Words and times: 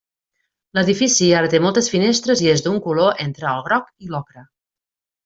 L'edifici 0.77 1.27
ara 1.41 1.51
té 1.53 1.59
moltes 1.65 1.89
finestres 1.95 2.41
i 2.45 2.49
és 2.57 2.63
d'un 2.69 2.79
color 2.89 3.21
entre 3.29 3.47
el 3.55 3.63
groc 3.69 3.93
i 4.07 4.11
l'ocre. 4.15 4.45